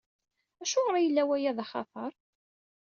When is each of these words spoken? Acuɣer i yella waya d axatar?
Acuɣer 0.63 0.95
i 0.97 1.01
yella 1.03 1.23
waya 1.27 1.57
d 1.57 1.59
axatar? 1.63 2.13